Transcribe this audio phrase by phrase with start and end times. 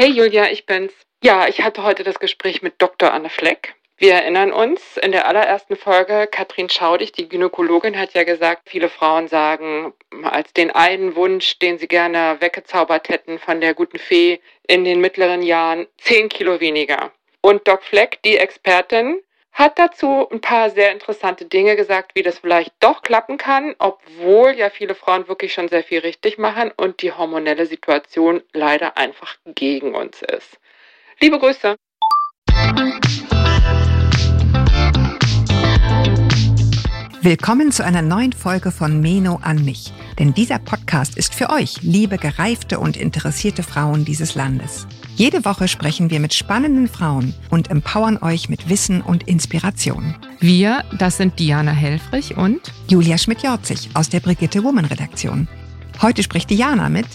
[0.00, 0.92] Hey Julia, ich bin's.
[1.24, 3.12] Ja, ich hatte heute das Gespräch mit Dr.
[3.12, 3.74] Anne Fleck.
[3.96, 8.90] Wir erinnern uns, in der allerersten Folge, Katrin Schaudig, die Gynäkologin, hat ja gesagt, viele
[8.90, 9.92] Frauen sagen,
[10.22, 14.38] als den einen Wunsch, den sie gerne weggezaubert hätten von der guten Fee
[14.68, 17.10] in den mittleren Jahren, zehn Kilo weniger.
[17.40, 19.20] Und Doc Fleck, die Expertin,
[19.58, 24.52] hat dazu ein paar sehr interessante Dinge gesagt, wie das vielleicht doch klappen kann, obwohl
[24.56, 29.34] ja viele Frauen wirklich schon sehr viel richtig machen und die hormonelle Situation leider einfach
[29.46, 30.58] gegen uns ist.
[31.18, 31.74] Liebe Grüße.
[37.20, 39.92] Willkommen zu einer neuen Folge von Meno an mich.
[40.20, 44.86] Denn dieser Podcast ist für euch, liebe gereifte und interessierte Frauen dieses Landes.
[45.18, 50.14] Jede Woche sprechen wir mit spannenden Frauen und empowern euch mit Wissen und Inspiration.
[50.38, 55.48] Wir, das sind Diana Helfrich und Julia Schmidt-Jorzig aus der Brigitte Woman Redaktion.
[56.00, 57.08] Heute spricht Diana mit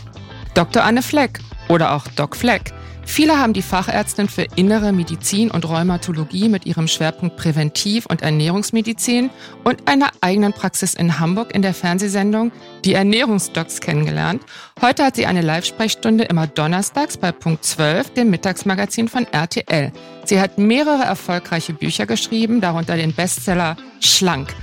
[0.53, 0.83] Dr.
[0.83, 1.39] Anne Fleck
[1.69, 2.73] oder auch Doc Fleck.
[3.05, 9.29] Viele haben die Fachärztin für innere Medizin und Rheumatologie mit ihrem Schwerpunkt Präventiv- und Ernährungsmedizin
[9.63, 12.51] und einer eigenen Praxis in Hamburg in der Fernsehsendung
[12.85, 14.41] Die Ernährungsdocs kennengelernt.
[14.81, 19.91] Heute hat sie eine Live-Sprechstunde immer donnerstags bei Punkt 12, dem Mittagsmagazin von RTL.
[20.25, 24.55] Sie hat mehrere erfolgreiche Bücher geschrieben, darunter den Bestseller Schlank.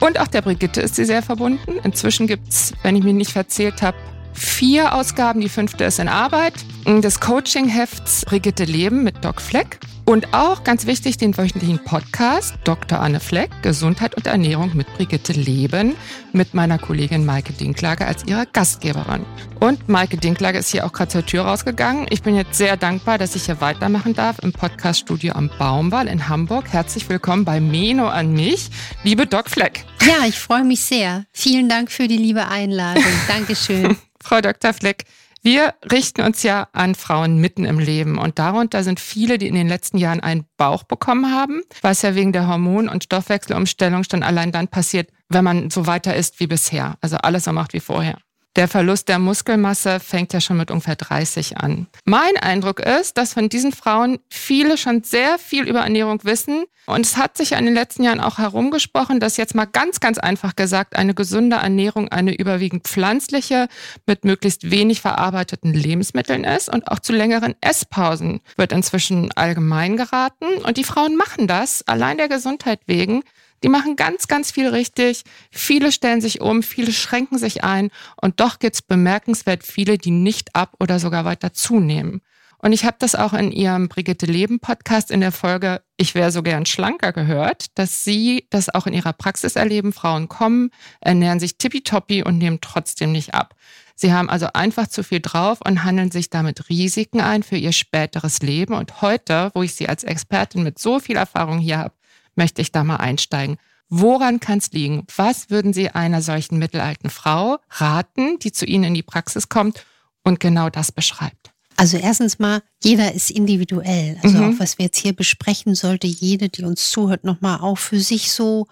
[0.00, 1.78] Und auch der Brigitte ist sie sehr verbunden.
[1.84, 3.98] Inzwischen gibt's, wenn ich mich nicht verzählt habe,
[4.32, 6.54] vier Ausgaben, die fünfte ist in Arbeit,
[6.86, 9.78] des Coaching-Hefts Brigitte Leben mit Doc Fleck
[10.10, 13.00] und auch ganz wichtig den wöchentlichen Podcast Dr.
[13.00, 15.94] Anne Fleck, Gesundheit und Ernährung mit Brigitte Leben
[16.32, 19.24] mit meiner Kollegin Maike Dinklage als ihrer Gastgeberin.
[19.60, 22.06] Und Maike Dinklage ist hier auch gerade zur Tür rausgegangen.
[22.10, 26.28] Ich bin jetzt sehr dankbar, dass ich hier weitermachen darf im Podcaststudio am Baumwall in
[26.28, 26.72] Hamburg.
[26.72, 28.68] Herzlich willkommen bei Meno an mich,
[29.04, 29.84] liebe Doc Fleck.
[30.02, 31.24] Ja, ich freue mich sehr.
[31.32, 33.04] Vielen Dank für die liebe Einladung.
[33.28, 33.96] Dankeschön.
[34.22, 34.72] Frau Dr.
[34.72, 35.04] Fleck,
[35.42, 39.54] wir richten uns ja an Frauen mitten im Leben und darunter sind viele, die in
[39.54, 44.22] den letzten Jahren einen Bauch bekommen haben, was ja wegen der Hormon- und Stoffwechselumstellung schon
[44.22, 47.80] allein dann passiert, wenn man so weiter ist wie bisher, also alles so macht wie
[47.80, 48.18] vorher.
[48.56, 51.86] Der Verlust der Muskelmasse fängt ja schon mit ungefähr 30 an.
[52.04, 56.64] Mein Eindruck ist, dass von diesen Frauen viele schon sehr viel über Ernährung wissen.
[56.86, 60.00] Und es hat sich ja in den letzten Jahren auch herumgesprochen, dass jetzt mal ganz,
[60.00, 63.68] ganz einfach gesagt eine gesunde Ernährung eine überwiegend pflanzliche
[64.06, 66.68] mit möglichst wenig verarbeiteten Lebensmitteln ist.
[66.68, 70.46] Und auch zu längeren Esspausen wird inzwischen allgemein geraten.
[70.64, 73.22] Und die Frauen machen das allein der Gesundheit wegen
[73.62, 75.22] die machen ganz, ganz viel richtig.
[75.50, 77.90] Viele stellen sich um, viele schränken sich ein
[78.20, 82.22] und doch gibt's bemerkenswert viele, die nicht ab oder sogar weiter zunehmen.
[82.62, 86.30] Und ich habe das auch in ihrem Brigitte Leben Podcast in der Folge Ich wäre
[86.30, 89.94] so gern schlanker gehört, dass sie das auch in ihrer Praxis erleben.
[89.94, 90.70] Frauen kommen,
[91.00, 93.54] ernähren sich tippitoppi und nehmen trotzdem nicht ab.
[93.94, 97.72] Sie haben also einfach zu viel drauf und handeln sich damit Risiken ein für ihr
[97.72, 98.74] späteres Leben.
[98.74, 101.94] Und heute, wo ich sie als Expertin mit so viel Erfahrung hier habe,
[102.34, 103.58] möchte ich da mal einsteigen.
[103.88, 105.04] Woran kann es liegen?
[105.16, 109.84] Was würden Sie einer solchen mittelalten Frau raten, die zu Ihnen in die Praxis kommt
[110.22, 111.50] und genau das beschreibt?
[111.76, 114.18] Also erstens mal, jeder ist individuell.
[114.22, 114.54] Also mhm.
[114.54, 118.30] auch was wir jetzt hier besprechen, sollte jede, die uns zuhört, nochmal auch für sich
[118.30, 118.66] so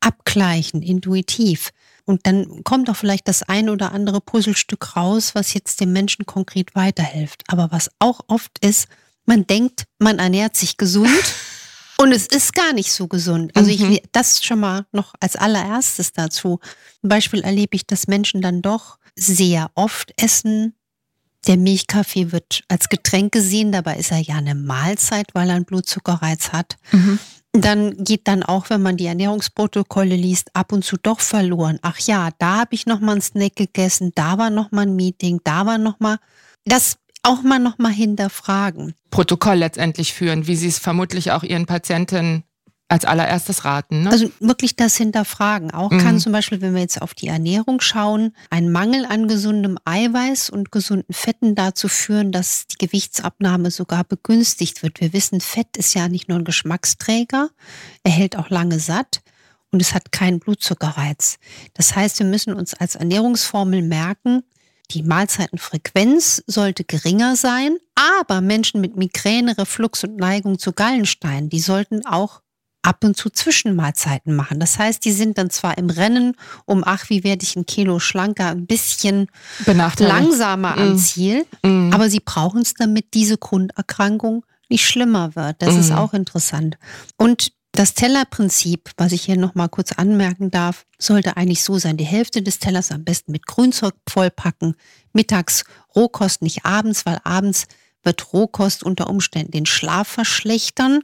[0.00, 1.70] abgleichen, intuitiv.
[2.04, 6.26] Und dann kommt auch vielleicht das ein oder andere Puzzlestück raus, was jetzt dem Menschen
[6.26, 7.44] konkret weiterhilft.
[7.48, 8.88] Aber was auch oft ist,
[9.26, 11.08] man denkt, man ernährt sich gesund.
[12.00, 13.54] Und es ist gar nicht so gesund.
[13.54, 13.92] Also mhm.
[13.92, 16.58] ich das schon mal noch als allererstes dazu.
[17.02, 20.74] Zum Beispiel erlebe ich, dass Menschen dann doch sehr oft essen.
[21.46, 25.66] Der Milchkaffee wird als Getränk gesehen, dabei ist er ja eine Mahlzeit, weil er einen
[25.66, 26.78] Blutzuckerreiz hat.
[26.90, 27.18] Mhm.
[27.52, 31.80] Dann geht dann auch, wenn man die Ernährungsprotokolle liest, ab und zu doch verloren.
[31.82, 34.96] Ach ja, da habe ich noch mal einen Snack gegessen, da war noch mal ein
[34.96, 36.18] Meeting, da war noch mal.
[36.64, 38.94] Das auch mal noch mal hinterfragen.
[39.10, 42.44] Protokoll letztendlich führen, wie Sie es vermutlich auch Ihren Patienten
[42.90, 44.02] als allererstes raten.
[44.02, 44.10] Ne?
[44.10, 45.70] Also wirklich das hinterfragen.
[45.70, 45.98] Auch mhm.
[45.98, 50.50] kann zum Beispiel, wenn wir jetzt auf die Ernährung schauen, ein Mangel an gesundem Eiweiß
[50.50, 55.00] und gesunden Fetten dazu führen, dass die Gewichtsabnahme sogar begünstigt wird.
[55.00, 57.50] Wir wissen, Fett ist ja nicht nur ein Geschmacksträger,
[58.02, 59.22] er hält auch lange satt
[59.70, 61.38] und es hat keinen Blutzuckerreiz.
[61.74, 64.42] Das heißt, wir müssen uns als Ernährungsformel merken,
[64.90, 71.60] die Mahlzeitenfrequenz sollte geringer sein, aber Menschen mit Migräne, Reflux und Neigung zu Gallenstein, die
[71.60, 72.42] sollten auch
[72.82, 74.58] ab und zu Zwischenmahlzeiten machen.
[74.58, 76.34] Das heißt, die sind dann zwar im Rennen
[76.64, 79.28] um, ach, wie werde ich ein Kilo schlanker, ein bisschen
[79.98, 80.98] langsamer am mm.
[80.98, 81.92] Ziel, mm.
[81.92, 85.56] aber sie brauchen es, damit diese Grunderkrankung nicht schlimmer wird.
[85.60, 85.80] Das mm.
[85.80, 86.78] ist auch interessant.
[87.16, 91.96] Und das Tellerprinzip, was ich hier nochmal kurz anmerken darf, sollte eigentlich so sein.
[91.96, 94.74] Die Hälfte des Tellers am besten mit Grünzeug vollpacken.
[95.12, 95.64] Mittags
[95.94, 97.66] Rohkost, nicht abends, weil abends
[98.02, 101.00] wird Rohkost unter Umständen den Schlaf verschlechtern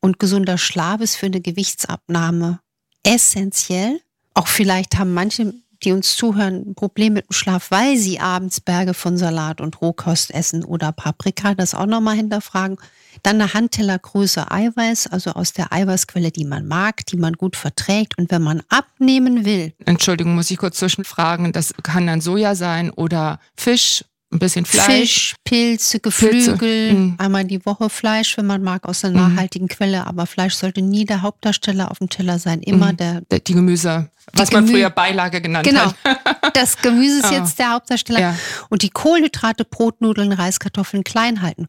[0.00, 2.60] und gesunder Schlaf ist für eine Gewichtsabnahme
[3.02, 4.00] essentiell.
[4.34, 8.60] Auch vielleicht haben manche, die uns zuhören, ein Problem mit dem Schlaf, weil sie abends
[8.60, 12.78] Berge von Salat und Rohkost essen oder Paprika, das auch nochmal hinterfragen.
[13.22, 18.16] Dann eine Handtellergröße Eiweiß, also aus der Eiweißquelle, die man mag, die man gut verträgt.
[18.18, 19.74] Und wenn man abnehmen will.
[19.84, 21.52] Entschuldigung, muss ich kurz zwischenfragen.
[21.52, 24.86] Das kann dann Soja sein oder Fisch ein bisschen Fleisch.
[24.86, 26.94] Fisch, Pilze, Geflügel, Pilze.
[26.94, 27.14] Mhm.
[27.18, 29.34] einmal die Woche Fleisch, wenn man mag, aus einer mhm.
[29.34, 30.06] nachhaltigen Quelle.
[30.06, 32.62] Aber Fleisch sollte nie der Hauptdarsteller auf dem Teller sein.
[32.62, 32.96] Immer mhm.
[32.96, 35.86] der, der, Die Gemüse, was die man Gemü früher Beilage genannt genau.
[35.86, 35.96] hat.
[36.04, 36.16] Genau.
[36.54, 37.34] Das Gemüse ist oh.
[37.34, 38.20] jetzt der Hauptdarsteller.
[38.20, 38.36] Ja.
[38.70, 41.68] Und die Kohlenhydrate, Brotnudeln, Reiskartoffeln klein halten.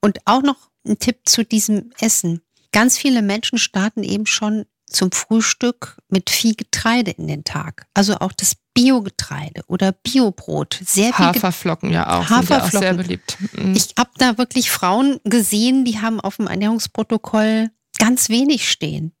[0.00, 0.56] Und auch noch
[0.86, 2.40] ein Tipp zu diesem Essen.
[2.72, 7.86] Ganz viele Menschen starten eben schon zum Frühstück mit viel Getreide in den Tag.
[7.94, 10.78] Also auch das Biogetreide oder Biobrot.
[10.84, 12.28] Sehr viel Haferflocken ja auch.
[12.28, 12.70] Haferflocken.
[12.70, 13.38] Sind ja auch sehr beliebt.
[13.52, 13.74] Mhm.
[13.74, 19.12] Ich habe da wirklich Frauen gesehen, die haben auf dem Ernährungsprotokoll ganz wenig stehen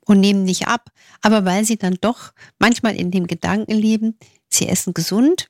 [0.00, 0.90] und nehmen nicht ab.
[1.22, 4.18] Aber weil sie dann doch manchmal in dem Gedanken leben,
[4.48, 5.48] sie essen gesund,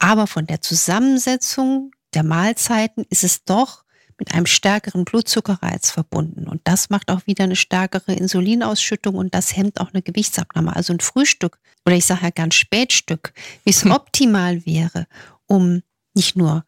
[0.00, 3.84] aber von der Zusammensetzung der Mahlzeiten ist es doch
[4.18, 6.48] mit einem stärkeren Blutzuckerreiz verbunden.
[6.48, 10.74] Und das macht auch wieder eine stärkere Insulinausschüttung und das hemmt auch eine Gewichtsabnahme.
[10.74, 13.32] Also ein Frühstück oder ich sage ja ganz Spätstück,
[13.64, 13.92] wie es hm.
[13.92, 15.06] optimal wäre,
[15.46, 15.82] um
[16.14, 16.64] nicht nur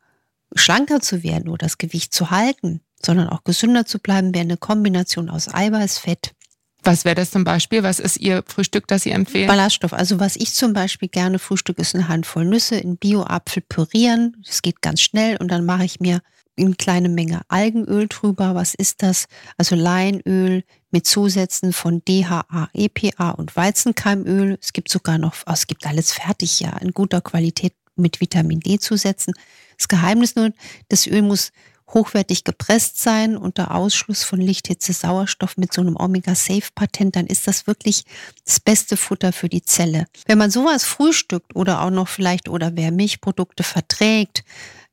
[0.55, 4.56] schlanker zu werden oder das Gewicht zu halten, sondern auch gesünder zu bleiben, wäre eine
[4.56, 6.35] Kombination aus Eiweiß, Fett.
[6.83, 7.83] Was wäre das zum Beispiel?
[7.83, 9.49] Was ist Ihr Frühstück, das Sie empfehlen?
[9.49, 9.93] Ballaststoff.
[9.93, 14.37] Also was ich zum Beispiel gerne frühstück, ist eine Handvoll Nüsse in Bio-Apfel pürieren.
[14.47, 16.21] Das geht ganz schnell und dann mache ich mir
[16.66, 18.55] eine kleine Menge Algenöl drüber.
[18.55, 19.26] Was ist das?
[19.56, 24.58] Also Leinöl mit Zusätzen von DHA, EPA und Weizenkeimöl.
[24.60, 28.60] Es gibt sogar noch, oh, es gibt alles fertig, ja, in guter Qualität mit Vitamin
[28.60, 29.34] D zusätzen.
[29.76, 30.52] Das Geheimnis nur,
[30.88, 31.52] das Öl muss
[31.94, 37.66] hochwertig gepresst sein unter Ausschluss von Lichthitze, Sauerstoff mit so einem Omega-Safe-Patent, dann ist das
[37.66, 38.05] wirklich
[38.44, 40.06] das beste Futter für die Zelle.
[40.26, 44.44] Wenn man sowas frühstückt oder auch noch vielleicht oder wer Milchprodukte verträgt,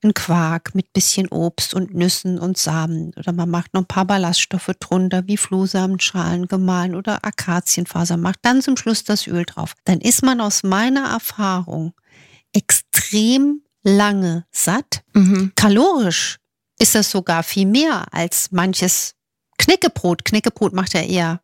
[0.04, 4.06] ein Quark mit bisschen Obst und Nüssen und Samen oder man macht noch ein paar
[4.06, 9.74] Ballaststoffe drunter wie Flohsamenschalen gemahlen oder Akazienfaser, macht dann zum Schluss das Öl drauf.
[9.86, 11.94] Dann ist man aus meiner Erfahrung
[12.54, 15.04] extrem lange satt.
[15.14, 15.54] Mhm.
[15.56, 16.38] Kalorisch
[16.80, 19.16] ist das sogar viel mehr als manches
[19.58, 20.26] Knäckebrot.
[20.26, 21.42] Knäckebrot macht ja eher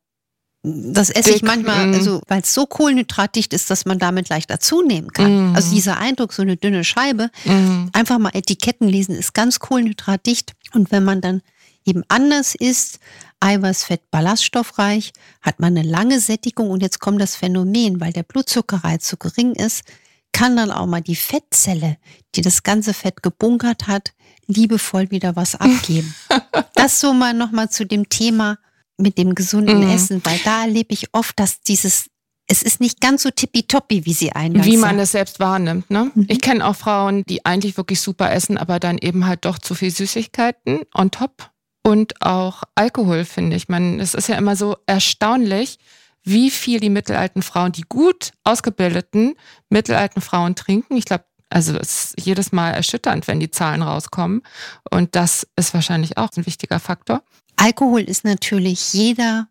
[0.63, 1.93] das esse Dick, ich manchmal, mm.
[1.93, 5.51] also weil es so kohlenhydratdicht ist, dass man damit leichter zunehmen kann.
[5.51, 5.55] Mm.
[5.55, 7.87] Also dieser Eindruck, so eine dünne Scheibe, mm.
[7.93, 10.53] einfach mal Etiketten lesen, ist ganz kohlenhydratdicht.
[10.73, 11.41] Und wenn man dann
[11.83, 12.99] eben anders isst,
[13.39, 18.23] Eiweiß, Fett, ballaststoffreich, hat man eine lange Sättigung und jetzt kommt das Phänomen, weil der
[18.23, 19.83] Blutzuckerreiz so gering ist,
[20.31, 21.97] kann dann auch mal die Fettzelle,
[22.35, 24.13] die das ganze Fett gebunkert hat,
[24.45, 26.13] liebevoll wieder was abgeben.
[26.75, 28.59] das so mal nochmal zu dem Thema
[28.97, 29.89] mit dem gesunden mhm.
[29.89, 32.05] Essen, weil da erlebe ich oft, dass dieses
[32.47, 35.89] es ist nicht ganz so tippitoppi, wie sie eingangs Wie man es selbst wahrnimmt.
[35.89, 36.11] Ne?
[36.13, 36.25] Mhm.
[36.27, 39.73] Ich kenne auch Frauen, die eigentlich wirklich super essen, aber dann eben halt doch zu
[39.73, 41.49] viel Süßigkeiten on top
[41.83, 43.69] und auch Alkohol, finde ich.
[43.69, 45.79] Man, es ist ja immer so erstaunlich,
[46.23, 49.35] wie viel die mittelalten Frauen, die gut ausgebildeten
[49.69, 50.97] mittelalten Frauen trinken.
[50.97, 54.41] Ich glaube, also es ist jedes Mal erschütternd, wenn die Zahlen rauskommen.
[54.89, 57.23] Und das ist wahrscheinlich auch ein wichtiger Faktor.
[57.57, 59.47] Alkohol ist natürlich jeder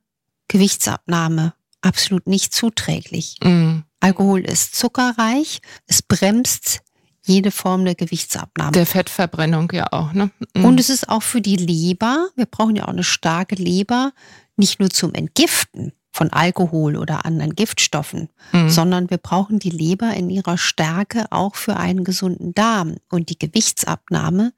[0.48, 3.36] Gewichtsabnahme absolut nicht zuträglich.
[3.42, 3.80] Mm.
[4.00, 6.80] Alkohol ist zuckerreich, es bremst
[7.22, 8.72] jede Form der Gewichtsabnahme.
[8.72, 10.12] Der Fettverbrennung ja auch.
[10.12, 10.30] Ne?
[10.54, 10.64] Mm.
[10.64, 14.12] Und es ist auch für die Leber, wir brauchen ja auch eine starke Leber,
[14.56, 18.68] nicht nur zum Entgiften von Alkohol oder anderen Giftstoffen, mm.
[18.68, 22.96] sondern wir brauchen die Leber in ihrer Stärke auch für einen gesunden Darm.
[23.10, 24.52] Und die Gewichtsabnahme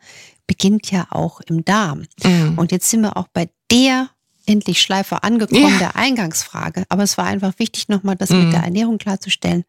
[0.46, 2.04] beginnt ja auch im Darm.
[2.22, 2.58] Mhm.
[2.58, 4.08] Und jetzt sind wir auch bei der
[4.46, 5.78] endlich Schleife angekommen, ja.
[5.78, 6.84] der Eingangsfrage.
[6.88, 8.44] Aber es war einfach wichtig, nochmal das mhm.
[8.44, 9.64] mit der Ernährung klarzustellen.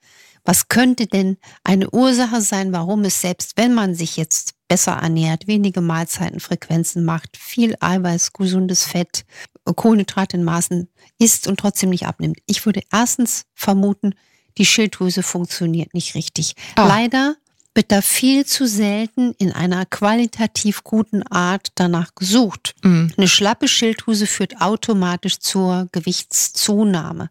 [0.46, 5.46] Was könnte denn eine Ursache sein, warum es selbst, wenn man sich jetzt besser ernährt,
[5.46, 9.24] wenige Mahlzeitenfrequenzen macht, viel Eiweiß, gesundes Fett,
[9.66, 10.90] Kohlenhydrate in Maßen
[11.20, 12.40] isst und trotzdem nicht abnimmt?
[12.48, 14.16] Ich würde erstens vermuten,
[14.58, 16.56] die Schilddrüse funktioniert nicht richtig.
[16.76, 16.88] Oh.
[16.88, 17.36] Leider
[17.76, 22.74] wird da viel zu selten in einer qualitativ guten Art danach gesucht.
[22.82, 23.14] Mhm.
[23.16, 27.30] Eine schlappe Schilddrüse führt automatisch zur Gewichtszunahme.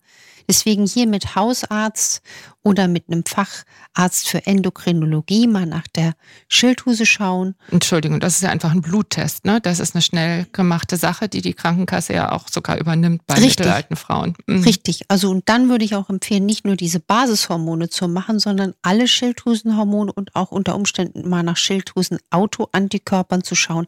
[0.52, 2.20] Deswegen hier mit Hausarzt
[2.62, 6.12] oder mit einem Facharzt für Endokrinologie mal nach der
[6.46, 7.54] Schilddrüse schauen.
[7.70, 9.62] Entschuldigung, das ist ja einfach ein Bluttest, ne?
[9.62, 13.60] Das ist eine schnell gemachte Sache, die die Krankenkasse ja auch sogar übernimmt bei Richtig.
[13.60, 14.34] mittelalten Frauen.
[14.46, 14.62] Mhm.
[14.64, 15.06] Richtig.
[15.08, 19.08] Also und dann würde ich auch empfehlen, nicht nur diese Basishormone zu machen, sondern alle
[19.08, 23.86] Schilddrüsenhormone und auch unter Umständen mal nach Schilddrüsen-Autoantikörpern zu schauen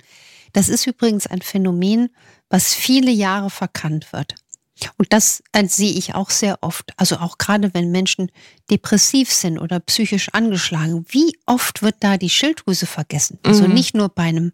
[0.54, 2.08] Das ist übrigens ein Phänomen,
[2.48, 4.36] was viele Jahre verkannt wird.
[4.98, 6.92] Und das äh, sehe ich auch sehr oft.
[6.96, 8.30] Also auch gerade wenn Menschen
[8.70, 11.04] depressiv sind oder psychisch angeschlagen.
[11.08, 13.38] Wie oft wird da die Schilddrüse vergessen?
[13.44, 13.74] Also mhm.
[13.74, 14.52] nicht nur bei einem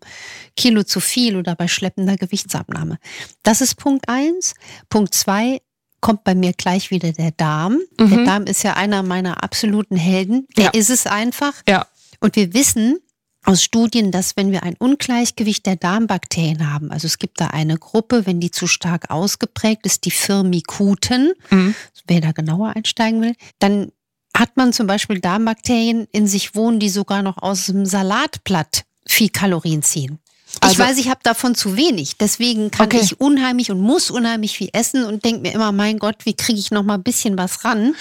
[0.57, 2.99] Kilo zu viel oder bei schleppender Gewichtsabnahme.
[3.43, 4.55] Das ist Punkt eins.
[4.89, 5.61] Punkt zwei
[6.01, 7.81] kommt bei mir gleich wieder der Darm.
[7.99, 8.11] Mhm.
[8.11, 10.47] Der Darm ist ja einer meiner absoluten Helden.
[10.57, 10.71] Der ja.
[10.71, 11.55] ist es einfach.
[11.69, 11.87] Ja.
[12.21, 12.99] Und wir wissen,
[13.45, 17.79] aus Studien, dass wenn wir ein Ungleichgewicht der Darmbakterien haben, also es gibt da eine
[17.79, 21.75] Gruppe, wenn die zu stark ausgeprägt ist, die Firmikuten, mhm.
[22.07, 23.93] wer da genauer einsteigen will, dann
[24.37, 29.31] hat man zum Beispiel Darmbakterien in sich wohnen, die sogar noch aus dem Salatblatt viel
[29.31, 30.19] Kalorien ziehen.
[30.61, 32.17] Also, ich weiß, ich habe davon zu wenig.
[32.17, 33.01] Deswegen kann okay.
[33.03, 36.59] ich unheimlich und muss unheimlich viel essen und denke mir immer, mein Gott, wie kriege
[36.59, 37.95] ich noch mal ein bisschen was ran?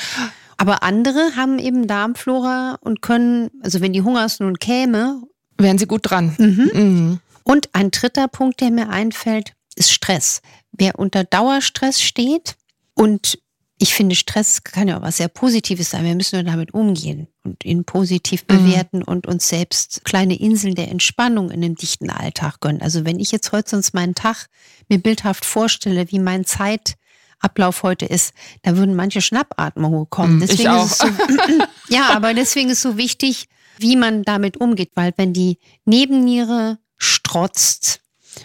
[0.60, 5.22] Aber andere haben eben Darmflora und können, also wenn die Hungersnot käme,
[5.58, 6.36] wären sie gut dran.
[6.38, 6.72] Mhm.
[6.74, 7.20] Mhm.
[7.44, 10.42] Und ein dritter Punkt, der mir einfällt, ist Stress.
[10.74, 12.58] Wer unter Dauerstress steht
[12.94, 13.40] und
[13.82, 16.04] ich finde, Stress kann ja auch was sehr Positives sein.
[16.04, 18.58] Wir müssen nur damit umgehen und ihn positiv mhm.
[18.58, 19.04] bewerten mhm.
[19.06, 22.82] und uns selbst kleine Inseln der Entspannung in dem dichten Alltag gönnen.
[22.82, 24.48] Also wenn ich jetzt heute sonst meinen Tag
[24.90, 26.96] mir bildhaft vorstelle, wie mein Zeit
[27.40, 30.38] Ablauf heute ist, da würden manche Schnappatmungen kommen.
[30.38, 30.88] Mm, deswegen ich auch.
[30.88, 31.08] So,
[31.90, 38.02] ja, aber deswegen ist so wichtig, wie man damit umgeht, weil wenn die Nebenniere strotzt,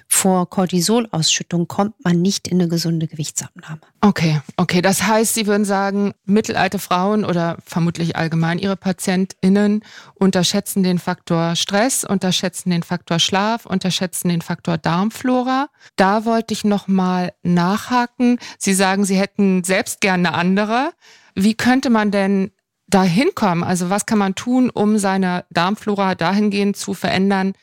[0.07, 3.81] vor Cortisolausschüttung kommt man nicht in eine gesunde Gewichtsabnahme.
[4.01, 4.83] Okay, okay.
[4.83, 9.83] Das heißt, Sie würden sagen, mittelalte Frauen oder vermutlich allgemein Ihre PatientInnen
[10.15, 15.69] unterschätzen den Faktor Stress, unterschätzen den Faktor Schlaf, unterschätzen den Faktor Darmflora.
[15.97, 18.39] Da wollte ich nochmal nachhaken.
[18.59, 20.93] Sie sagen, Sie hätten selbst gerne eine andere.
[21.35, 22.51] Wie könnte man denn
[22.87, 23.65] da hinkommen?
[23.65, 27.55] Also was kann man tun, um seine Darmflora dahingehend zu verändern,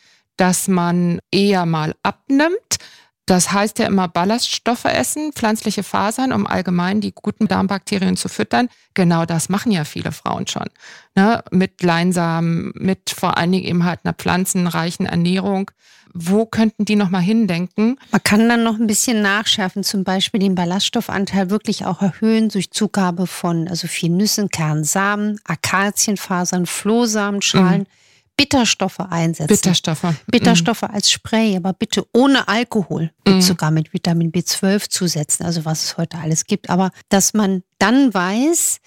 [0.42, 2.78] dass man eher mal abnimmt.
[3.28, 8.68] Das heißt ja immer Ballaststoffe essen, pflanzliche Fasern, um allgemein die guten Darmbakterien zu füttern.
[8.96, 10.66] Genau das machen ja viele Frauen schon.
[11.14, 11.44] Ne?
[11.52, 15.70] Mit Leinsamen, mit vor allen Dingen eben halt einer pflanzenreichen Ernährung.
[16.12, 18.00] Wo könnten die nochmal hindenken?
[18.10, 22.72] Man kann dann noch ein bisschen nachschärfen, zum Beispiel den Ballaststoffanteil wirklich auch erhöhen durch
[22.72, 27.82] Zugabe von also viel Nüssen, Kernsamen, Akazienfasern, Flohsamenschalen.
[27.82, 28.01] Mhm
[28.42, 29.48] Bitterstoffe einsetzen.
[29.48, 30.16] Bitterstoffe.
[30.28, 30.94] Bitterstoffe mm.
[30.94, 33.12] als Spray, aber bitte ohne Alkohol.
[33.28, 33.40] Mm.
[33.40, 36.70] Sogar mit Vitamin B12 zusetzen, also was es heute alles gibt.
[36.70, 38.80] Aber dass man dann weiß,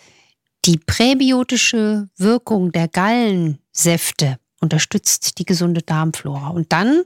[0.65, 6.49] die präbiotische Wirkung der Gallensäfte unterstützt die gesunde Darmflora.
[6.49, 7.03] Und dann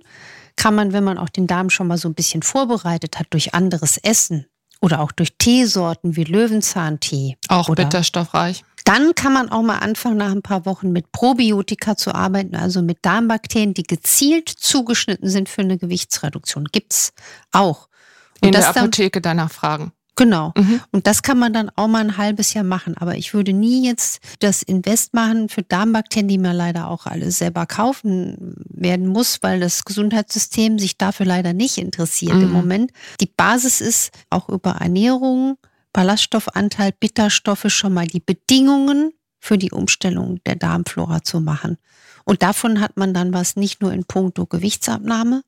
[0.57, 3.55] kann man, wenn man auch den Darm schon mal so ein bisschen vorbereitet hat durch
[3.55, 4.47] anderes Essen
[4.81, 7.37] oder auch durch Teesorten wie Löwenzahntee.
[7.49, 8.65] Auch bitterstoffreich.
[8.89, 12.81] Dann kann man auch mal anfangen, nach ein paar Wochen mit Probiotika zu arbeiten, also
[12.81, 16.65] mit Darmbakterien, die gezielt zugeschnitten sind für eine Gewichtsreduktion.
[16.73, 17.13] Gibt's
[17.53, 17.89] auch.
[18.41, 19.93] Und In der Apotheke dann, danach fragen.
[20.17, 20.53] Genau.
[20.57, 20.81] Mhm.
[20.91, 22.97] Und das kann man dann auch mal ein halbes Jahr machen.
[22.97, 27.31] Aber ich würde nie jetzt das Invest machen für Darmbakterien, die man leider auch alle
[27.31, 32.43] selber kaufen werden muss, weil das Gesundheitssystem sich dafür leider nicht interessiert mhm.
[32.43, 32.93] im Moment.
[33.21, 35.59] Die Basis ist auch über Ernährung,
[35.99, 41.77] Ballaststoffanteil, Bitterstoffe schon mal die Bedingungen für die Umstellung der Darmflora zu machen.
[42.25, 45.43] Und davon hat man dann was nicht nur in puncto Gewichtsabnahme,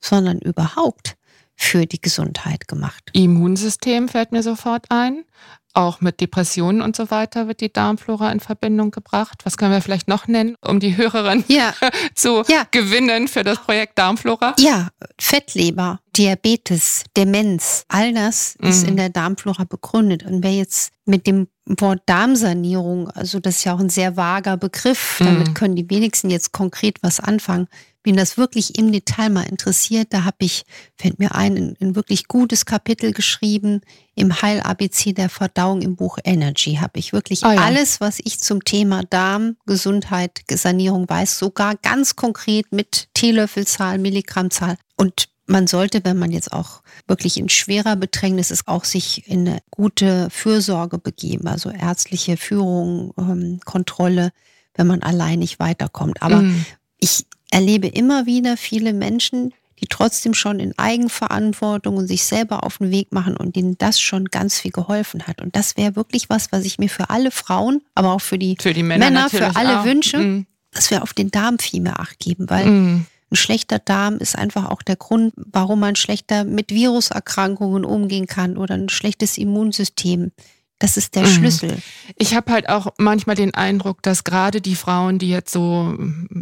[0.00, 1.18] sondern überhaupt
[1.54, 3.10] für die Gesundheit gemacht.
[3.12, 5.26] Immunsystem fällt mir sofort ein.
[5.72, 9.42] Auch mit Depressionen und so weiter wird die Darmflora in Verbindung gebracht.
[9.44, 11.72] Was können wir vielleicht noch nennen, um die Hörerin ja.
[12.14, 12.66] zu ja.
[12.70, 14.54] gewinnen für das Projekt Darmflora?
[14.58, 18.68] Ja, Fettleber, Diabetes, Demenz, all das mhm.
[18.68, 20.24] ist in der Darmflora begründet.
[20.24, 24.56] Und wer jetzt mit dem Wort Darmsanierung, also das ist ja auch ein sehr vager
[24.56, 25.54] Begriff, damit mhm.
[25.54, 27.68] können die wenigsten jetzt konkret was anfangen.
[28.02, 30.64] Wen das wirklich im Detail mal interessiert, da habe ich,
[30.96, 33.82] fällt mir ein, ein, ein, wirklich gutes Kapitel geschrieben
[34.14, 36.76] im Heil-ABC der Verdauung im Buch Energy.
[36.76, 37.60] Habe ich wirklich oh ja.
[37.60, 44.76] alles, was ich zum Thema Darm, Gesundheit, Sanierung weiß, sogar ganz konkret mit Teelöffelzahl, Milligrammzahl.
[44.96, 49.48] Und man sollte, wenn man jetzt auch wirklich in schwerer Bedrängnis ist, auch sich in
[49.48, 54.32] eine gute Fürsorge begeben, also ärztliche Führung, ähm, Kontrolle,
[54.74, 56.22] wenn man allein nicht weiterkommt.
[56.22, 56.64] Aber mm.
[56.98, 62.78] ich erlebe immer wieder viele Menschen, die trotzdem schon in Eigenverantwortung und sich selber auf
[62.78, 65.40] den Weg machen und denen das schon ganz viel geholfen hat.
[65.40, 68.56] Und das wäre wirklich was, was ich mir für alle Frauen, aber auch für die,
[68.60, 69.84] für die Männer, Männer für alle auch.
[69.84, 70.46] wünsche, mm.
[70.72, 73.06] dass wir auf den Darm viel mehr Acht geben, weil mm.
[73.30, 78.58] ein schlechter Darm ist einfach auch der Grund, warum man schlechter mit Viruserkrankungen umgehen kann
[78.58, 80.32] oder ein schlechtes Immunsystem.
[80.80, 81.26] Das ist der mhm.
[81.26, 81.78] Schlüssel.
[82.16, 85.94] Ich habe halt auch manchmal den Eindruck, dass gerade die Frauen, die jetzt so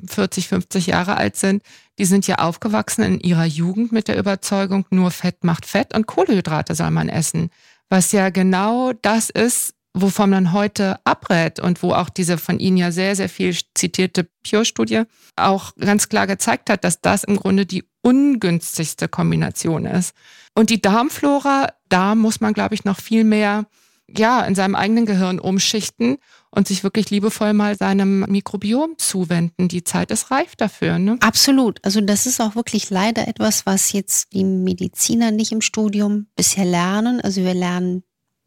[0.07, 1.62] 40, 50 Jahre alt sind,
[1.99, 6.07] die sind ja aufgewachsen in ihrer Jugend mit der Überzeugung, nur Fett macht Fett und
[6.07, 7.50] Kohlenhydrate soll man essen.
[7.90, 12.76] Was ja genau das ist, wovon man heute abrät und wo auch diese von Ihnen
[12.76, 15.02] ja sehr, sehr viel zitierte Pure-Studie
[15.35, 20.14] auch ganz klar gezeigt hat, dass das im Grunde die ungünstigste Kombination ist.
[20.54, 23.66] Und die Darmflora, da muss man, glaube ich, noch viel mehr
[24.17, 26.17] ja, in seinem eigenen Gehirn umschichten
[26.50, 29.69] und sich wirklich liebevoll mal seinem Mikrobiom zuwenden.
[29.69, 30.99] Die Zeit ist reif dafür.
[30.99, 31.19] Ne?
[31.21, 31.79] Absolut.
[31.85, 36.65] Also das ist auch wirklich leider etwas, was jetzt die Mediziner nicht im Studium bisher
[36.65, 37.21] lernen.
[37.21, 38.03] Also wir lernen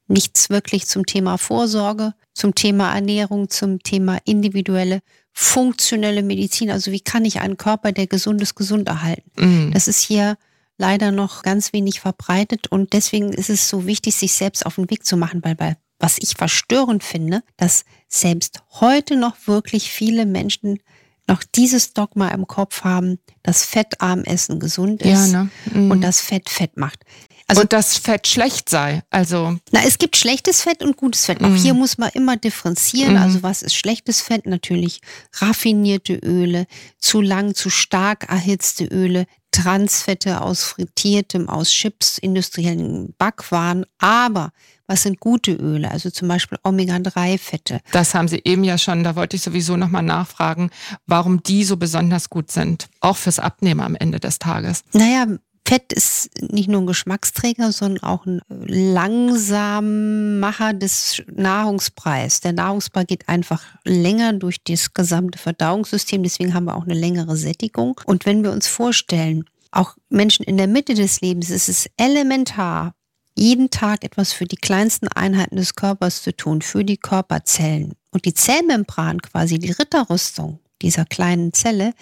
[0.08, 5.02] nichts wirklich zum Thema Vorsorge, zum Thema Ernährung, zum Thema individuelle,
[5.32, 6.72] funktionelle Medizin.
[6.72, 9.32] Also wie kann ich einen Körper, der gesund ist, gesund erhalten?
[9.38, 9.72] Mhm.
[9.72, 10.38] Das ist hier
[10.82, 14.90] leider noch ganz wenig verbreitet und deswegen ist es so wichtig, sich selbst auf den
[14.90, 20.26] Weg zu machen, weil bei was ich verstörend finde, dass selbst heute noch wirklich viele
[20.26, 20.80] Menschen
[21.28, 25.50] noch dieses Dogma im Kopf haben, dass fettarm Essen gesund ist ja, ne?
[25.72, 25.92] mhm.
[25.92, 27.06] und dass Fett Fett macht.
[27.48, 29.04] Also, und dass Fett schlecht sei.
[29.10, 31.44] Also na, es gibt schlechtes Fett und gutes Fett.
[31.44, 31.56] Auch mhm.
[31.56, 33.14] hier muss man immer differenzieren.
[33.14, 33.22] Mhm.
[33.22, 34.46] Also was ist schlechtes Fett?
[34.46, 35.02] Natürlich
[35.34, 36.66] raffinierte Öle,
[36.98, 43.86] zu lang, zu stark erhitzte Öle, Transfette aus frittiertem, aus Chips, industriellen Backwaren.
[44.00, 44.52] Aber
[44.88, 45.92] was sind gute Öle?
[45.92, 47.80] Also zum Beispiel Omega-3-Fette.
[47.92, 50.70] Das haben Sie eben ja schon, da wollte ich sowieso nochmal nachfragen,
[51.06, 52.90] warum die so besonders gut sind.
[53.00, 54.84] Auch fürs Abnehmen am Ende des Tages.
[54.94, 55.28] Naja,
[55.72, 62.42] Fett ist nicht nur ein Geschmacksträger, sondern auch ein Langsammacher des Nahrungspreises.
[62.42, 67.38] Der Nahrungsbrei geht einfach länger durch das gesamte Verdauungssystem, deswegen haben wir auch eine längere
[67.38, 67.98] Sättigung.
[68.06, 72.94] Und wenn wir uns vorstellen, auch Menschen in der Mitte des Lebens, ist es elementar,
[73.38, 77.94] jeden Tag etwas für die kleinsten Einheiten des Körpers zu tun, für die Körperzellen.
[78.10, 81.94] Und die Zellmembran, quasi die Ritterrüstung dieser kleinen Zelle,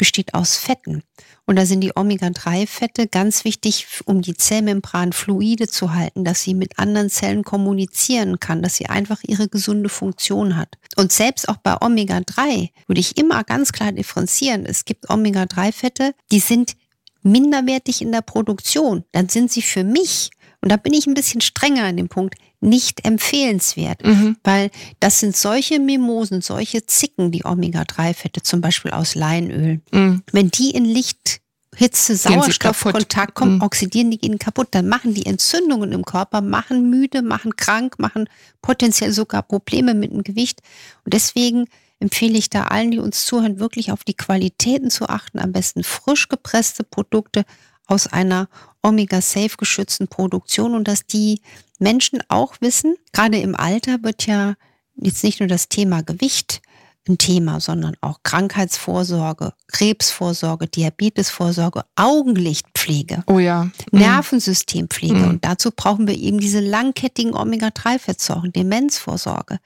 [0.00, 1.02] besteht aus Fetten.
[1.44, 6.54] Und da sind die Omega-3-Fette ganz wichtig, um die Zellmembran fluide zu halten, dass sie
[6.54, 10.78] mit anderen Zellen kommunizieren kann, dass sie einfach ihre gesunde Funktion hat.
[10.96, 14.64] Und selbst auch bei Omega-3 würde ich immer ganz klar differenzieren.
[14.64, 16.76] Es gibt Omega-3-Fette, die sind
[17.22, 19.04] minderwertig in der Produktion.
[19.12, 20.30] Dann sind sie für mich
[20.62, 24.36] und da bin ich ein bisschen strenger an dem Punkt, nicht empfehlenswert, mhm.
[24.44, 24.70] weil
[25.00, 29.80] das sind solche Mimosen, solche Zicken, die Omega-3-Fette, zum Beispiel aus Leinöl.
[29.92, 30.22] Mhm.
[30.32, 31.40] Wenn die in Licht
[31.74, 33.62] Hitze, Sauerstoffkontakt kommen, mhm.
[33.62, 38.28] oxidieren die gehen kaputt, dann machen die Entzündungen im Körper, machen müde, machen krank, machen
[38.60, 40.60] potenziell sogar Probleme mit dem Gewicht.
[41.04, 41.66] Und deswegen
[42.00, 45.84] empfehle ich da allen, die uns zuhören, wirklich auf die Qualitäten zu achten, am besten
[45.84, 47.44] frisch gepresste Produkte
[47.90, 48.48] aus einer
[48.82, 51.42] Omega-Safe geschützten Produktion und dass die
[51.78, 54.54] Menschen auch wissen, gerade im Alter wird ja
[54.94, 56.62] jetzt nicht nur das Thema Gewicht
[57.08, 63.64] ein Thema, sondern auch Krankheitsvorsorge, Krebsvorsorge, Diabetesvorsorge, Augenlichtpflege, oh ja.
[63.90, 63.98] Mhm.
[63.98, 65.14] Nervensystempflege.
[65.14, 65.28] Mhm.
[65.28, 69.58] Und dazu brauchen wir eben diese langkettigen Omega-3-Fettsäuren, Demenzvorsorge.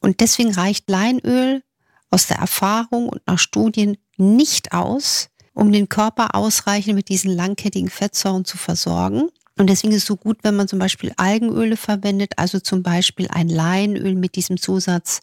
[0.00, 1.62] Und deswegen reicht Leinöl
[2.10, 7.88] aus der Erfahrung und nach Studien nicht aus, um den Körper ausreichend mit diesen langkettigen
[7.88, 9.30] Fettsäuren zu versorgen.
[9.58, 13.26] Und deswegen ist es so gut, wenn man zum Beispiel Algenöle verwendet, also zum Beispiel
[13.28, 15.20] ein Leinöl mit diesem Zusatz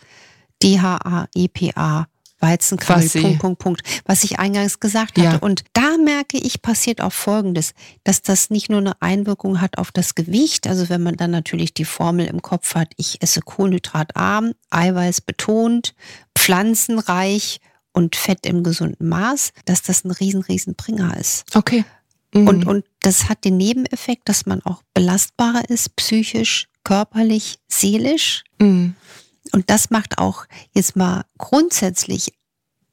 [0.64, 2.08] DHA, EPA,
[2.40, 5.36] Weizenkeul, Punkt, Punkt, Punkt, was ich eingangs gesagt hatte.
[5.36, 5.38] Ja.
[5.38, 9.92] Und da merke ich, passiert auch Folgendes, dass das nicht nur eine Einwirkung hat auf
[9.92, 14.54] das Gewicht, also wenn man dann natürlich die Formel im Kopf hat, ich esse kohlenhydratarm,
[14.72, 15.94] Eiweiß betont,
[16.36, 17.62] pflanzenreich
[17.94, 21.46] und Fett im gesunden Maß, dass das ein riesen, riesen Bringer ist.
[21.56, 21.86] Okay.
[22.34, 22.48] Mhm.
[22.48, 28.44] Und, und das hat den Nebeneffekt, dass man auch belastbarer ist, psychisch, körperlich, seelisch.
[28.60, 28.96] Mhm.
[29.52, 32.34] Und das macht auch jetzt mal grundsätzlich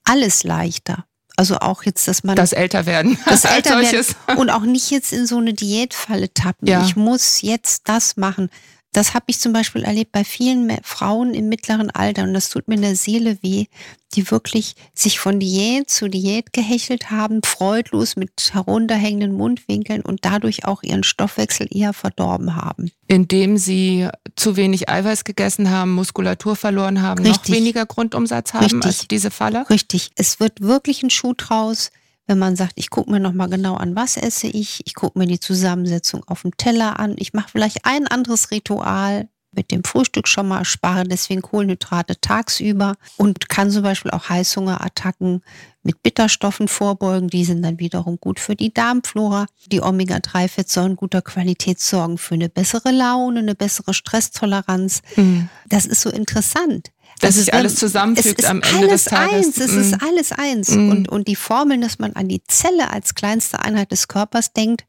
[0.05, 1.07] alles leichter.
[1.37, 2.37] Also auch jetzt, dass man.
[2.37, 3.17] Das Älterwerden.
[3.25, 4.15] Das Älterwerden.
[4.37, 6.69] Und auch nicht jetzt in so eine Diätfalle tappen.
[6.69, 6.85] Ja.
[6.85, 8.51] Ich muss jetzt das machen.
[8.93, 12.67] Das habe ich zum Beispiel erlebt bei vielen Frauen im mittleren Alter und das tut
[12.67, 13.67] mir in der Seele weh,
[14.15, 20.65] die wirklich sich von Diät zu Diät gehechelt haben, freudlos mit herunterhängenden Mundwinkeln und dadurch
[20.65, 22.91] auch ihren Stoffwechsel eher verdorben haben.
[23.07, 27.49] Indem sie zu wenig Eiweiß gegessen haben, Muskulatur verloren haben, Richtig.
[27.49, 28.85] noch weniger Grundumsatz haben Richtig.
[28.85, 29.71] als diese Falle?
[29.71, 30.11] Richtig.
[30.17, 31.93] Es wird wirklich ein Schuh draus
[32.31, 35.27] wenn man sagt, ich gucke mir nochmal genau an, was esse ich, ich gucke mir
[35.27, 40.29] die Zusammensetzung auf dem Teller an, ich mache vielleicht ein anderes Ritual mit dem Frühstück
[40.29, 45.43] schon mal, spare deswegen Kohlenhydrate tagsüber und kann zum Beispiel auch Heißhungerattacken
[45.83, 47.27] mit Bitterstoffen vorbeugen.
[47.27, 49.47] Die sind dann wiederum gut für die Darmflora.
[49.67, 55.03] Die Omega-3-Fettsäuren guter Qualität sorgen für eine bessere Laune, eine bessere Stresstoleranz.
[55.17, 55.49] Mhm.
[55.69, 56.93] Das ist so interessant.
[57.21, 59.47] Dass sich alles zusammenfügt am Ende des Tages.
[59.47, 60.71] Eins, es ist alles eins.
[60.71, 60.91] Mm.
[60.91, 64.87] Und, und die Formeln, dass man an die Zelle als kleinste Einheit des Körpers denkt,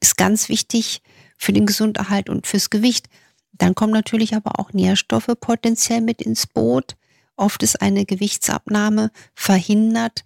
[0.00, 1.02] ist ganz wichtig
[1.36, 3.08] für den Gesunderhalt und fürs Gewicht.
[3.52, 6.96] Dann kommen natürlich aber auch Nährstoffe potenziell mit ins Boot.
[7.36, 10.24] Oft ist eine Gewichtsabnahme verhindert,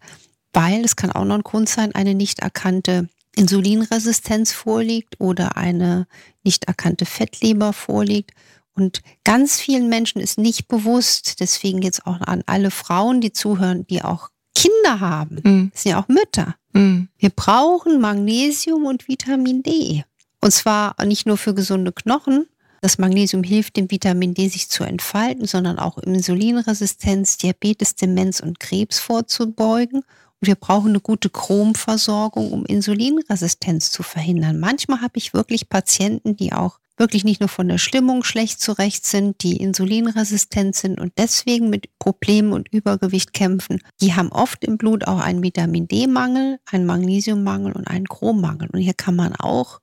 [0.53, 6.07] weil es kann auch noch ein Grund sein, eine nicht erkannte Insulinresistenz vorliegt oder eine
[6.43, 8.33] nicht erkannte Fettleber vorliegt.
[8.77, 13.87] Und ganz vielen Menschen ist nicht bewusst, deswegen jetzt auch an alle Frauen, die zuhören,
[13.87, 15.73] die auch Kinder haben, mhm.
[15.75, 16.55] sind ja auch Mütter.
[16.73, 17.09] Mhm.
[17.19, 20.05] Wir brauchen Magnesium und Vitamin D.
[20.41, 22.47] Und zwar nicht nur für gesunde Knochen.
[22.83, 28.61] Das Magnesium hilft dem Vitamin D sich zu entfalten, sondern auch Insulinresistenz, Diabetes, Demenz und
[28.61, 30.03] Krebs vorzubeugen
[30.41, 34.61] wir brauchen eine gute Chromversorgung, um Insulinresistenz zu verhindern.
[34.61, 39.05] Manchmal habe ich wirklich Patienten, die auch wirklich nicht nur von der Stimmung schlecht zurecht
[39.05, 43.81] sind, die insulinresistent sind und deswegen mit Problemen und Übergewicht kämpfen.
[44.01, 48.71] Die haben oft im Blut auch einen Vitamin D-Mangel, einen Magnesiummangel und einen Chrommangel.
[48.73, 49.81] Und hier kann man auch,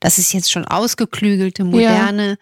[0.00, 2.36] das ist jetzt schon ausgeklügelte, moderne ja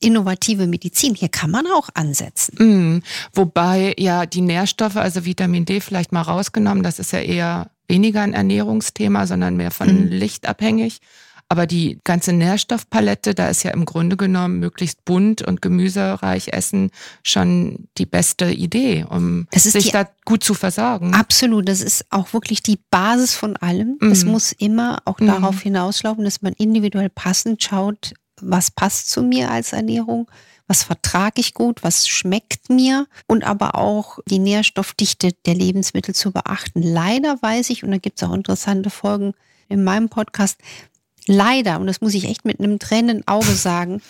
[0.00, 1.14] innovative Medizin.
[1.14, 2.54] Hier kann man auch ansetzen.
[2.58, 3.02] Mhm.
[3.32, 8.22] Wobei ja die Nährstoffe, also Vitamin D vielleicht mal rausgenommen, das ist ja eher weniger
[8.22, 10.08] ein Ernährungsthema, sondern mehr von mhm.
[10.08, 11.00] Licht abhängig.
[11.52, 16.92] Aber die ganze Nährstoffpalette, da ist ja im Grunde genommen möglichst bunt und gemüsereich essen
[17.24, 21.12] schon die beste Idee, um sich da gut zu versorgen.
[21.12, 23.98] Absolut, das ist auch wirklich die Basis von allem.
[24.00, 24.12] Mhm.
[24.12, 25.26] Es muss immer auch mhm.
[25.26, 30.30] darauf hinauslaufen, dass man individuell passend schaut, was passt zu mir als Ernährung,
[30.66, 36.30] was vertrage ich gut, was schmeckt mir und aber auch die Nährstoffdichte der Lebensmittel zu
[36.30, 36.82] beachten.
[36.82, 39.34] Leider weiß ich, und da gibt es auch interessante Folgen
[39.68, 40.58] in meinem Podcast,
[41.26, 44.00] leider, und das muss ich echt mit einem tränenden Auge sagen,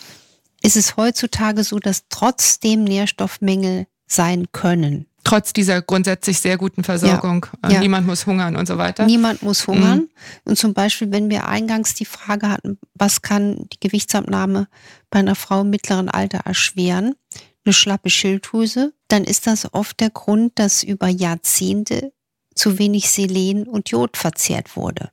[0.61, 7.45] ist es heutzutage so, dass trotzdem Nährstoffmängel sein können trotz dieser grundsätzlich sehr guten Versorgung.
[7.63, 7.79] Ja, äh, ja.
[7.79, 9.05] Niemand muss hungern und so weiter.
[9.05, 9.99] Niemand muss hungern.
[9.99, 10.09] Mhm.
[10.43, 14.67] Und zum Beispiel, wenn wir eingangs die Frage hatten, was kann die Gewichtsabnahme
[15.09, 17.15] bei einer Frau im mittleren Alter erschweren?
[17.63, 22.11] Eine schlappe Schilddrüse, dann ist das oft der Grund, dass über Jahrzehnte
[22.53, 25.11] zu wenig Selen und Jod verzehrt wurde.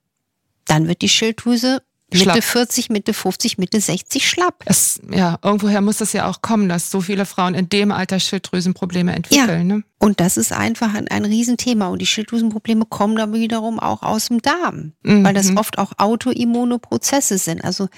[0.65, 2.37] Dann wird die Schilddrüse Schlapp.
[2.37, 4.63] Mitte 40, Mitte 50, Mitte 60 schlapp.
[4.65, 8.19] Es, ja, irgendwoher muss das ja auch kommen, dass so viele Frauen in dem Alter
[8.19, 9.69] Schilddrüsenprobleme entwickeln.
[9.69, 9.77] Ja.
[9.77, 9.85] Ne?
[9.99, 11.89] Und das ist einfach ein, ein Riesenthema.
[11.89, 15.23] Und die Schilddrüsenprobleme kommen dann wiederum auch aus dem Darm, mhm.
[15.23, 17.63] weil das oft auch autoimmune Prozesse sind.
[17.63, 17.89] Also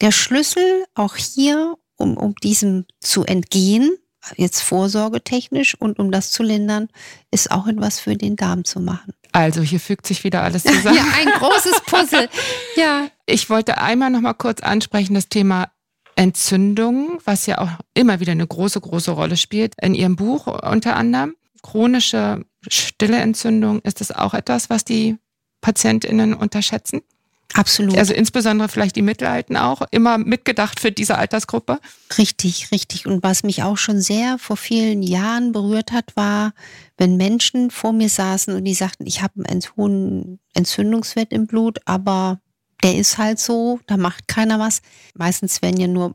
[0.00, 3.90] der Schlüssel auch hier, um, um diesem zu entgehen,
[4.36, 6.88] jetzt vorsorgetechnisch und um das zu lindern,
[7.30, 9.12] ist auch etwas für den Darm zu machen.
[9.32, 10.96] Also hier fügt sich wieder alles zusammen.
[10.96, 12.28] ja, ein großes Puzzle.
[12.76, 13.08] ja.
[13.30, 15.70] Ich wollte einmal noch mal kurz ansprechen das Thema
[16.16, 19.74] Entzündung, was ja auch immer wieder eine große, große Rolle spielt.
[19.82, 21.36] In Ihrem Buch unter anderem.
[21.62, 25.16] Chronische stille Entzündung, ist das auch etwas, was die
[25.60, 27.02] PatientInnen unterschätzen?
[27.52, 27.98] Absolut.
[27.98, 31.80] Also insbesondere vielleicht die Mittelalten auch, immer mitgedacht für diese Altersgruppe.
[32.16, 33.06] Richtig, richtig.
[33.06, 36.54] Und was mich auch schon sehr vor vielen Jahren berührt hat, war,
[36.96, 41.80] wenn Menschen vor mir saßen und die sagten, ich habe einen hohen Entzündungswert im Blut,
[41.84, 42.40] aber
[42.82, 44.82] der ist halt so, da macht keiner was.
[45.14, 46.14] Meistens werden ja nur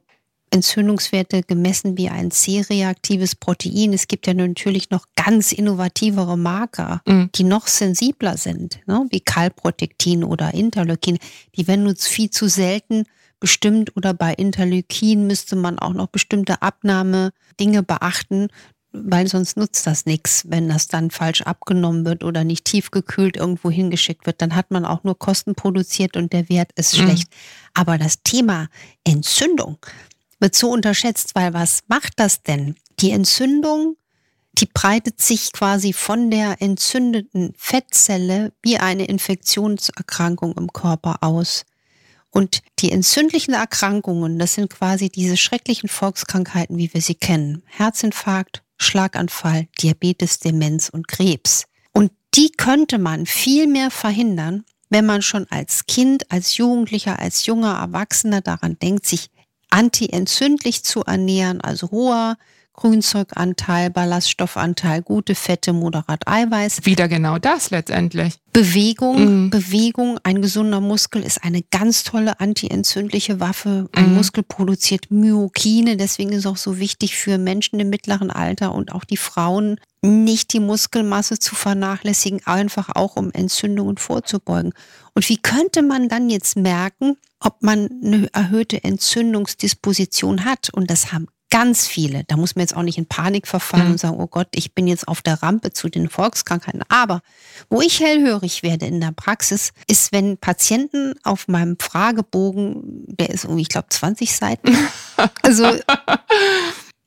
[0.53, 3.91] Entzündungswerte gemessen wie ein C-reaktives Protein.
[3.91, 7.29] Es gibt ja natürlich noch ganz innovativere Marker, mhm.
[7.33, 9.05] die noch sensibler sind, ne?
[9.09, 11.17] wie Kalprotektin oder Interleukin.
[11.55, 13.05] Die werden uns viel zu selten
[13.39, 18.47] bestimmt oder bei Interleukin müsste man auch noch bestimmte Abnahme-Dinge beachten,
[18.93, 23.69] weil sonst nutzt das nichts, wenn das dann falsch abgenommen wird oder nicht tiefgekühlt irgendwo
[23.69, 24.41] hingeschickt wird.
[24.41, 27.03] Dann hat man auch nur Kosten produziert und der Wert ist mhm.
[27.03, 27.27] schlecht.
[27.73, 28.69] Aber das Thema
[29.03, 29.77] Entzündung,
[30.43, 32.75] wird so unterschätzt, weil was macht das denn?
[32.99, 33.95] Die Entzündung,
[34.51, 41.63] die breitet sich quasi von der entzündeten Fettzelle wie eine Infektionserkrankung im Körper aus.
[42.29, 47.63] Und die entzündlichen Erkrankungen, das sind quasi diese schrecklichen Volkskrankheiten, wie wir sie kennen.
[47.67, 51.65] Herzinfarkt, Schlaganfall, Diabetes, Demenz und Krebs.
[51.91, 57.45] Und die könnte man viel mehr verhindern, wenn man schon als Kind, als Jugendlicher, als
[57.45, 59.29] junger Erwachsener daran denkt, sich
[59.69, 62.37] antientzündlich zu ernähren, also hoher
[62.73, 66.85] Grünzeuganteil, Ballaststoffanteil, gute Fette, moderat Eiweiß.
[66.85, 68.39] Wieder genau das letztendlich.
[68.51, 69.49] Bewegung, mhm.
[69.49, 73.89] Bewegung, ein gesunder Muskel ist eine ganz tolle antientzündliche Waffe.
[73.93, 74.15] Ein mhm.
[74.15, 78.91] Muskel produziert Myokine, deswegen ist es auch so wichtig für Menschen im mittleren Alter und
[78.91, 84.73] auch die Frauen, nicht die Muskelmasse zu vernachlässigen, einfach auch um Entzündungen vorzubeugen.
[85.13, 90.69] Und wie könnte man dann jetzt merken, ob man eine erhöhte Entzündungsdisposition hat?
[90.73, 92.23] Und das haben ganz viele.
[92.23, 93.91] Da muss man jetzt auch nicht in Panik verfallen Mhm.
[93.91, 96.81] und sagen, oh Gott, ich bin jetzt auf der Rampe zu den Volkskrankheiten.
[96.89, 97.21] Aber
[97.69, 103.43] wo ich hellhörig werde in der Praxis, ist, wenn Patienten auf meinem Fragebogen, der ist
[103.43, 104.75] irgendwie, ich glaube, 20 Seiten,
[105.43, 105.77] also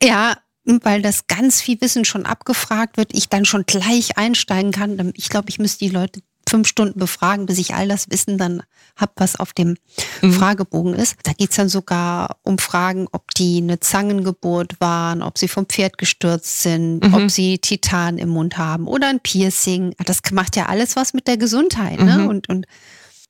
[0.01, 5.13] ja, weil das ganz viel Wissen schon abgefragt wird, ich dann schon gleich einsteigen kann.
[5.17, 8.63] Ich glaube, ich müsste die Leute fünf Stunden befragen, bis ich all das Wissen dann
[8.97, 9.77] hab, was auf dem
[10.23, 10.33] Mhm.
[10.33, 11.17] Fragebogen ist.
[11.25, 15.99] Da geht's dann sogar um Fragen, ob die eine Zangengeburt waren, ob sie vom Pferd
[15.99, 17.15] gestürzt sind, Mhm.
[17.15, 19.95] ob sie Titan im Mund haben oder ein Piercing.
[20.05, 22.01] Das macht ja alles was mit der Gesundheit.
[22.01, 22.19] Ne?
[22.19, 22.29] Mhm.
[22.29, 22.67] Und, und,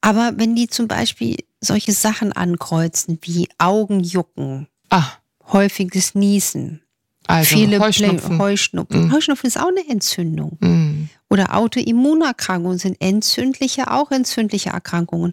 [0.03, 5.07] aber wenn die zum Beispiel solche Sachen ankreuzen wie Augenjucken, Ah,
[5.53, 6.83] häufiges Niesen,
[7.29, 8.39] also viele Heuschnupfen.
[8.39, 9.05] Heuschnupfen.
[9.07, 9.13] Mhm.
[9.13, 10.57] Heuschnupfen ist auch eine Entzündung.
[10.61, 11.09] Mhm.
[11.29, 15.33] Oder Autoimmunerkrankungen sind entzündliche, auch entzündliche Erkrankungen.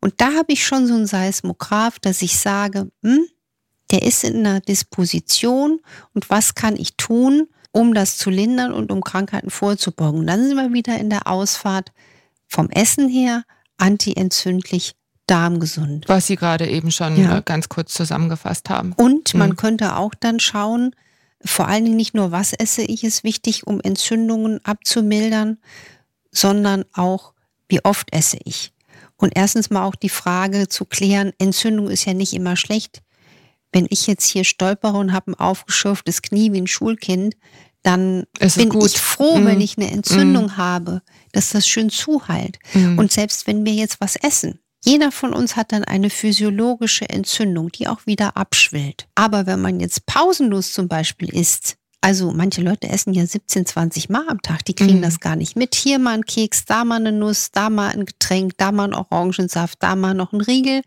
[0.00, 3.24] Und da habe ich schon so ein Seismograph, dass ich sage, hm,
[3.90, 5.80] der ist in einer Disposition
[6.14, 10.20] und was kann ich tun, um das zu lindern und um Krankheiten vorzubeugen.
[10.20, 11.92] Und dann sind wir wieder in der Ausfahrt
[12.48, 13.44] vom Essen her,
[13.78, 14.94] antientzündlich,
[15.26, 16.04] darmgesund.
[16.06, 17.38] Was Sie gerade eben schon Ja.
[17.38, 18.92] äh, ganz kurz zusammengefasst haben.
[18.92, 19.56] Und man Mhm.
[19.56, 20.94] könnte auch dann schauen,
[21.44, 25.58] vor allen Dingen nicht nur, was esse ich, ist wichtig, um Entzündungen abzumildern,
[26.30, 27.32] sondern auch,
[27.68, 28.72] wie oft esse ich.
[29.16, 33.02] Und erstens mal auch die Frage zu klären, Entzündung ist ja nicht immer schlecht.
[33.72, 37.34] Wenn ich jetzt hier stolpere und habe ein aufgeschürftes Knie wie ein Schulkind,
[37.82, 38.24] dann
[38.56, 38.86] bin gut.
[38.86, 39.46] ich froh, Mhm.
[39.46, 41.02] wenn ich eine Entzündung habe,
[41.32, 42.58] dass das schön zuheilt.
[42.72, 42.98] Mhm.
[42.98, 47.70] Und selbst wenn wir jetzt was essen, jeder von uns hat dann eine physiologische Entzündung,
[47.70, 49.06] die auch wieder abschwillt.
[49.14, 54.10] Aber wenn man jetzt pausenlos zum Beispiel isst, also manche Leute essen ja 17, 20
[54.10, 55.02] Mal am Tag, die kriegen Mhm.
[55.02, 55.74] das gar nicht mit.
[55.74, 58.94] Hier mal ein Keks, da mal eine Nuss, da mal ein Getränk, da mal ein
[58.94, 60.82] Orangensaft, da mal noch ein Riegel.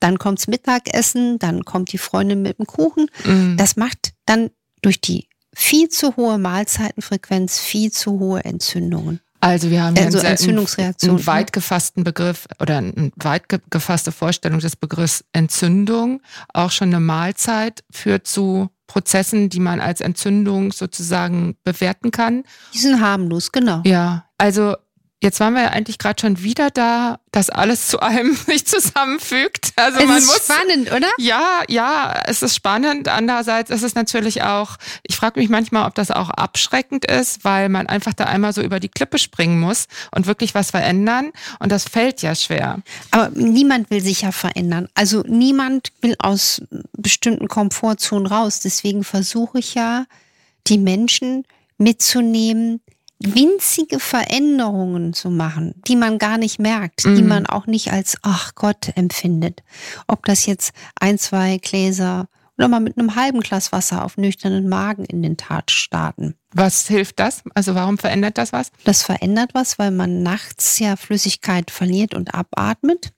[0.00, 3.06] Dann kommt's Mittagessen, dann kommt die Freundin mit dem Kuchen.
[3.24, 3.56] Mhm.
[3.58, 9.20] Das macht dann durch die viel zu hohe Mahlzeitenfrequenz viel zu hohe Entzündungen.
[9.42, 11.16] Also wir haben Also einen, sehr- Entzündungsreaktionen.
[11.18, 16.22] einen weit gefassten Begriff oder eine weit ge- gefasste Vorstellung des Begriffs Entzündung.
[16.54, 22.44] Auch schon eine Mahlzeit führt zu Prozessen, die man als Entzündung sozusagen bewerten kann.
[22.72, 23.80] Die sind harmlos, genau.
[23.84, 24.76] Ja, also
[25.22, 29.72] jetzt waren wir ja eigentlich gerade schon wieder da, dass alles zu einem sich zusammenfügt.
[29.76, 31.08] Also es man ist muss spannend, oder?
[31.18, 33.08] ja, ja, es ist spannend.
[33.08, 37.68] Andererseits ist es natürlich auch, ich frage mich manchmal, ob das auch abschreckend ist, weil
[37.68, 41.30] man einfach da einmal so über die Klippe springen muss und wirklich was verändern.
[41.60, 42.80] Und das fällt ja schwer.
[43.12, 44.88] Aber niemand will sich ja verändern.
[44.94, 48.60] Also niemand will aus bestimmten Komfortzonen raus.
[48.60, 50.06] Deswegen versuche ich ja,
[50.66, 51.44] die Menschen
[51.78, 52.80] mitzunehmen,
[53.24, 57.28] winzige Veränderungen zu machen, die man gar nicht merkt, die Mhm.
[57.28, 59.62] man auch nicht als, ach Gott, empfindet.
[60.06, 64.68] Ob das jetzt ein, zwei Gläser oder mal mit einem halben Glas Wasser auf nüchternen
[64.68, 66.34] Magen in den Tag starten.
[66.54, 67.42] Was hilft das?
[67.54, 68.70] Also warum verändert das was?
[68.84, 73.12] Das verändert was, weil man nachts ja Flüssigkeit verliert und abatmet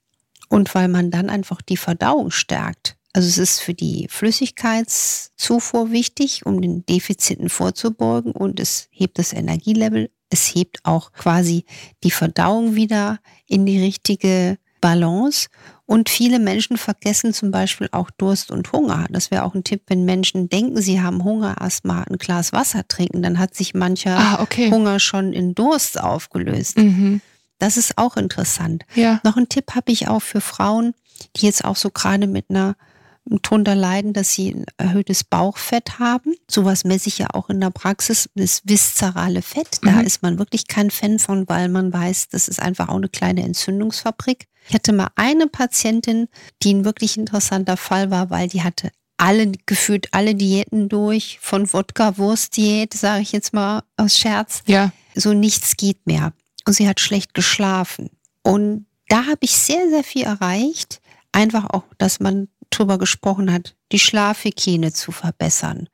[0.48, 2.96] und weil man dann einfach die Verdauung stärkt.
[3.14, 9.32] Also es ist für die Flüssigkeitszufuhr wichtig, um den Defiziten vorzubeugen und es hebt das
[9.32, 10.10] Energielevel.
[10.30, 11.64] Es hebt auch quasi
[12.02, 15.48] die Verdauung wieder in die richtige Balance.
[15.86, 19.06] Und viele Menschen vergessen zum Beispiel auch Durst und Hunger.
[19.10, 22.88] Das wäre auch ein Tipp, wenn Menschen denken, sie haben Hunger, erstmal ein Glas Wasser
[22.88, 23.22] trinken.
[23.22, 24.70] Dann hat sich mancher Ah, okay.
[24.70, 26.78] Hunger schon in Durst aufgelöst.
[26.78, 27.20] Mhm.
[27.58, 28.84] Das ist auch interessant.
[28.94, 29.20] Ja.
[29.24, 30.94] Noch ein Tipp habe ich auch für Frauen,
[31.36, 32.76] die jetzt auch so gerade mit einer
[33.26, 36.34] drunter leiden, dass sie ein erhöhtes Bauchfett haben.
[36.50, 39.78] Sowas messe ich ja auch in der Praxis, das viszerale Fett.
[39.82, 40.06] Da Mhm.
[40.06, 43.42] ist man wirklich kein Fan von, weil man weiß, das ist einfach auch eine kleine
[43.42, 44.46] Entzündungsfabrik.
[44.68, 46.28] Ich hatte mal eine Patientin,
[46.62, 51.66] die ein wirklich interessanter Fall war, weil die hatte alle, gefühlt alle Diäten durch, von
[51.72, 54.92] Wodka-Wurst-Diät, sage ich jetzt mal aus Scherz Ja.
[55.14, 56.32] so nichts geht mehr.
[56.66, 58.10] Und sie hat schlecht geschlafen.
[58.42, 61.00] Und da habe ich sehr, sehr viel erreicht.
[61.32, 65.88] Einfach auch, dass man drüber gesprochen hat, die Schlafhygiene zu verbessern.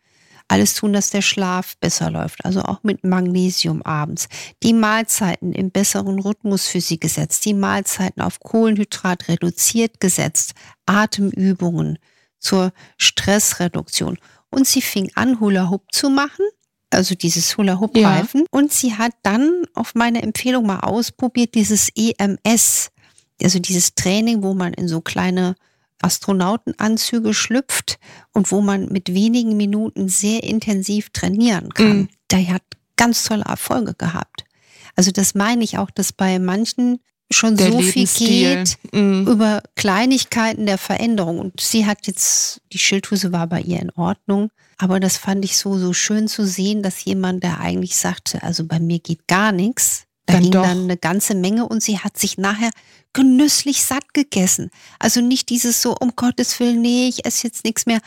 [0.49, 2.45] Alles tun, dass der Schlaf besser läuft.
[2.45, 4.29] Also auch mit Magnesium abends.
[4.65, 7.45] Die Mahlzeiten im besseren Rhythmus für sie gesetzt.
[7.45, 10.55] Die Mahlzeiten auf Kohlenhydrat reduziert gesetzt.
[10.87, 11.99] Atemübungen
[12.41, 14.19] zur Stressreduktion.
[14.51, 16.45] Und sie fing an, Hula Hoop zu machen
[16.91, 18.45] also dieses Hula-Hoop-Reifen.
[18.51, 22.91] Und sie hat dann auf meine Empfehlung mal ausprobiert, dieses EMS,
[23.41, 25.55] also dieses Training, wo man in so kleine
[26.01, 27.99] Astronautenanzüge schlüpft
[28.33, 31.99] und wo man mit wenigen Minuten sehr intensiv trainieren kann.
[31.99, 32.09] Mhm.
[32.31, 32.63] Der hat
[32.97, 34.45] ganz tolle Erfolge gehabt.
[34.97, 37.01] Also das meine ich auch, dass bei manchen
[37.33, 39.27] schon der so viel geht mhm.
[39.27, 41.39] über Kleinigkeiten der Veränderung.
[41.39, 44.51] Und sie hat jetzt, die Schilddrüse war bei ihr in Ordnung.
[44.79, 48.67] Aber das fand ich so, so schön zu sehen, dass jemand, der eigentlich sagte, also
[48.67, 50.63] bei mir geht gar nichts, da dann ging doch.
[50.63, 52.71] dann eine ganze Menge und sie hat sich nachher
[53.13, 54.71] genüsslich satt gegessen.
[54.99, 58.01] Also nicht dieses so, um Gottes Willen, nee, ich esse jetzt nichts mehr.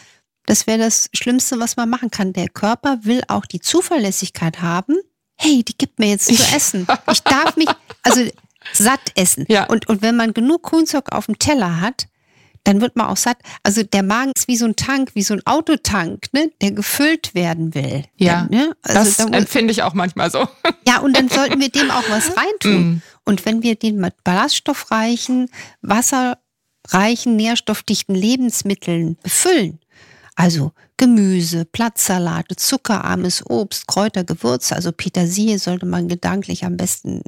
[0.46, 2.34] Das wäre das Schlimmste, was man machen kann.
[2.34, 4.98] Der Körper will auch die Zuverlässigkeit haben.
[5.36, 6.88] Hey, die gibt mir jetzt zu essen.
[7.12, 7.70] Ich darf mich,
[8.02, 8.22] also
[8.72, 9.46] satt essen.
[9.50, 9.66] Ja.
[9.66, 12.08] Und, und wenn man genug Grünzeug auf dem Teller hat,
[12.64, 13.38] dann wird man auch satt.
[13.64, 17.36] Also der Magen ist wie so ein Tank, wie so ein Autotank, ne, der gefüllt
[17.36, 18.06] werden will.
[18.16, 18.76] Ja, ne?
[18.82, 20.48] also das da, empfinde ich auch manchmal so.
[20.88, 22.96] Ja, und dann sollten wir dem auch was reintun.
[22.96, 23.02] Mm.
[23.24, 25.50] Und wenn wir den mit ballaststoffreichen,
[25.82, 29.80] wasserreichen, nährstoffdichten Lebensmitteln befüllen,
[30.36, 37.22] also Gemüse, Blattsalate, zuckerarmes Obst, Kräuter, Gewürze, also Petersilie sollte man gedanklich am besten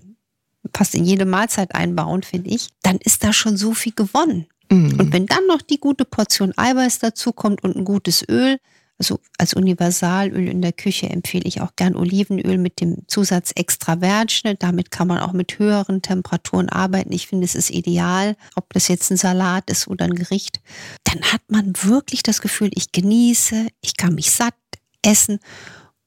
[0.75, 4.47] fast in jede Mahlzeit einbauen, finde ich, dann ist da schon so viel gewonnen.
[4.69, 4.99] Mhm.
[4.99, 8.57] Und wenn dann noch die gute Portion Eiweiß dazu kommt und ein gutes Öl,
[8.97, 13.99] also als Universalöl in der Küche empfehle ich auch gern Olivenöl mit dem Zusatz Extra
[13.99, 14.55] Virgin.
[14.59, 17.11] Damit kann man auch mit höheren Temperaturen arbeiten.
[17.11, 20.61] Ich finde, es ist ideal, ob das jetzt ein Salat ist oder ein Gericht.
[21.03, 24.55] Dann hat man wirklich das Gefühl, ich genieße, ich kann mich satt
[25.01, 25.39] essen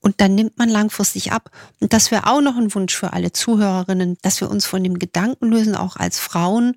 [0.00, 1.50] und dann nimmt man langfristig ab.
[1.80, 4.98] Und das wäre auch noch ein Wunsch für alle Zuhörerinnen, dass wir uns von dem
[4.98, 6.76] Gedanken lösen, auch als Frauen,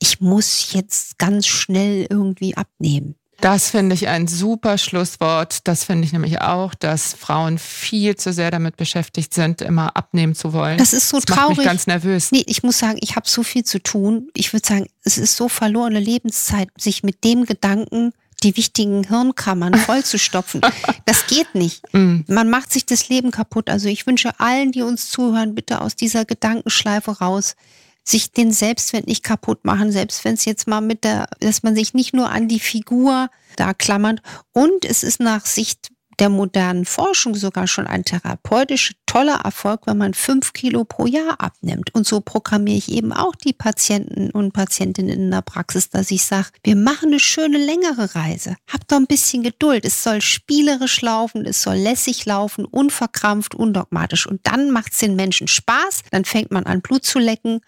[0.00, 3.14] ich muss jetzt ganz schnell irgendwie abnehmen.
[3.40, 5.66] Das finde ich ein super Schlusswort.
[5.66, 10.34] Das finde ich nämlich auch, dass Frauen viel zu sehr damit beschäftigt sind, immer abnehmen
[10.34, 10.76] zu wollen.
[10.76, 11.48] Das ist so das traurig.
[11.48, 12.32] Macht mich ganz nervös.
[12.32, 14.28] Nee, ich muss sagen, ich habe so viel zu tun.
[14.34, 19.74] Ich würde sagen, es ist so verlorene Lebenszeit, sich mit dem Gedanken die wichtigen Hirnkammern
[19.74, 20.60] vollzustopfen.
[21.06, 21.82] Das geht nicht.
[21.92, 22.20] Mm.
[22.28, 23.68] Man macht sich das Leben kaputt.
[23.68, 27.56] Also ich wünsche allen, die uns zuhören, bitte aus dieser Gedankenschleife raus
[28.04, 31.74] sich den Selbstwert nicht kaputt machen, selbst wenn es jetzt mal mit der, dass man
[31.74, 34.20] sich nicht nur an die Figur da klammert.
[34.52, 39.96] Und es ist nach Sicht der modernen Forschung sogar schon ein therapeutisch toller Erfolg, wenn
[39.96, 41.94] man fünf Kilo pro Jahr abnimmt.
[41.94, 46.22] Und so programmiere ich eben auch die Patienten und Patientinnen in der Praxis, dass ich
[46.22, 48.56] sage, wir machen eine schöne längere Reise.
[48.70, 49.84] Habt doch ein bisschen Geduld.
[49.86, 54.26] Es soll spielerisch laufen, es soll lässig laufen, unverkrampft, undogmatisch.
[54.26, 56.02] Und dann macht es den Menschen Spaß.
[56.10, 57.60] Dann fängt man an, Blut zu lecken.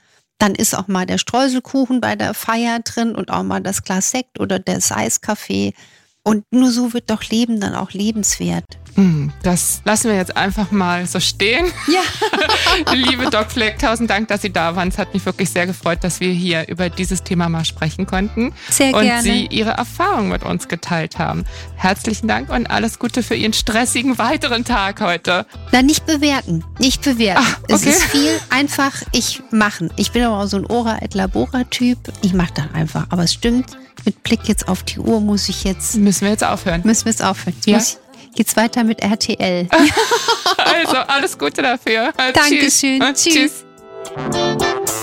[0.43, 4.11] Dann ist auch mal der Streuselkuchen bei der Feier drin und auch mal das Glas
[4.11, 5.73] Sekt oder das Eiskaffee.
[6.25, 8.65] Und nur so wird doch Leben dann auch lebenswert.
[8.95, 11.67] Hm, das lassen wir jetzt einfach mal so stehen.
[11.89, 12.03] Ja.
[12.93, 14.89] Liebe Doc Fleck, tausend Dank, dass Sie da waren.
[14.89, 18.53] Es hat mich wirklich sehr gefreut, dass wir hier über dieses Thema mal sprechen konnten.
[18.71, 19.19] Sehr und gerne.
[19.19, 21.45] Und Sie Ihre Erfahrungen mit uns geteilt haben.
[21.77, 25.47] Herzlichen Dank und alles Gute für Ihren stressigen weiteren Tag heute.
[25.73, 26.65] Na, nicht bewerten.
[26.79, 27.43] Nicht bewerten.
[27.45, 27.75] Ach, okay.
[27.75, 29.91] Es ist viel einfach ich machen.
[29.97, 31.99] Ich bin aber auch so ein Ora et Labora Typ.
[32.23, 33.07] Ich mache dann einfach.
[33.09, 35.97] Aber es stimmt, mit Blick jetzt auf die Uhr muss ich jetzt.
[35.97, 36.83] Müssen wir jetzt aufhören?
[36.85, 37.57] Müssen wir jetzt aufhören.
[37.65, 38.01] Jetzt ja?
[38.35, 39.69] Geht's weiter mit RTL.
[40.57, 42.13] also, alles Gute dafür.
[42.35, 43.01] Dankeschön.
[43.15, 43.65] Tschüss.
[44.31, 45.01] Tschüss.